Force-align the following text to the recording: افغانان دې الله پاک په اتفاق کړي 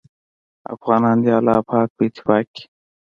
افغانان 0.73 1.17
دې 1.23 1.31
الله 1.39 1.57
پاک 1.69 1.87
په 1.97 2.01
اتفاق 2.07 2.45
کړي 2.53 2.63